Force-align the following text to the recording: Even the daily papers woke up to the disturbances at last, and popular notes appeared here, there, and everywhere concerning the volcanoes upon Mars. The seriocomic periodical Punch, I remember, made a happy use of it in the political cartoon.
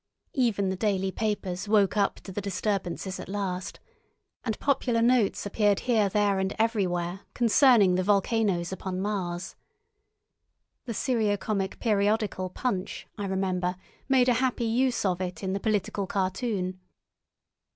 Even 0.33 0.69
the 0.69 0.75
daily 0.75 1.11
papers 1.11 1.67
woke 1.67 1.95
up 1.95 2.15
to 2.21 2.31
the 2.31 2.41
disturbances 2.41 3.19
at 3.19 3.29
last, 3.29 3.79
and 4.43 4.57
popular 4.59 4.99
notes 4.99 5.45
appeared 5.45 5.81
here, 5.81 6.09
there, 6.09 6.39
and 6.39 6.55
everywhere 6.57 7.19
concerning 7.35 7.93
the 7.93 8.01
volcanoes 8.01 8.71
upon 8.71 8.99
Mars. 8.99 9.55
The 10.85 10.93
seriocomic 10.93 11.77
periodical 11.79 12.49
Punch, 12.49 13.05
I 13.15 13.27
remember, 13.27 13.75
made 14.09 14.27
a 14.27 14.33
happy 14.41 14.65
use 14.65 15.05
of 15.05 15.21
it 15.21 15.43
in 15.43 15.53
the 15.53 15.59
political 15.59 16.07
cartoon. 16.07 16.79